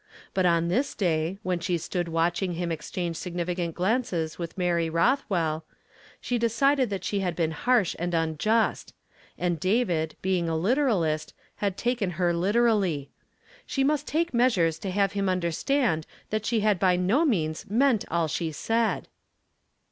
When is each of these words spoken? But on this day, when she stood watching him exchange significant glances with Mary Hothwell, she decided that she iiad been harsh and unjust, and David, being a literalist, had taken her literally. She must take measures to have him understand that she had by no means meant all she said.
But 0.33 0.47
on 0.47 0.67
this 0.67 0.95
day, 0.95 1.37
when 1.43 1.59
she 1.59 1.77
stood 1.77 2.07
watching 2.07 2.53
him 2.53 2.71
exchange 2.71 3.17
significant 3.17 3.75
glances 3.75 4.39
with 4.39 4.57
Mary 4.57 4.87
Hothwell, 4.89 5.63
she 6.19 6.39
decided 6.39 6.89
that 6.89 7.03
she 7.03 7.19
iiad 7.19 7.35
been 7.35 7.51
harsh 7.51 7.95
and 7.99 8.15
unjust, 8.15 8.95
and 9.37 9.59
David, 9.59 10.15
being 10.23 10.49
a 10.49 10.57
literalist, 10.57 11.35
had 11.57 11.77
taken 11.77 12.09
her 12.17 12.33
literally. 12.33 13.11
She 13.67 13.83
must 13.83 14.07
take 14.07 14.33
measures 14.33 14.79
to 14.79 14.89
have 14.89 15.11
him 15.11 15.29
understand 15.29 16.07
that 16.31 16.47
she 16.47 16.61
had 16.61 16.79
by 16.79 16.95
no 16.95 17.23
means 17.23 17.69
meant 17.69 18.03
all 18.09 18.27
she 18.27 18.51
said. 18.51 19.07